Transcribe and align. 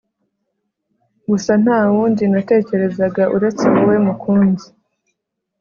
gusa 1.29 1.51
ntawundi 1.63 2.23
natekerezaga 2.31 3.23
uretse 3.35 3.63
wowe 3.73 3.95
mukunzi 4.05 4.67